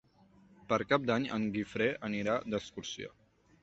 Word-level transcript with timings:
Per 0.71 0.79
Cap 0.93 1.05
d'Any 1.11 1.29
en 1.37 1.47
Guifré 1.59 1.93
anirà 2.11 2.43
d'excursió. 2.53 3.19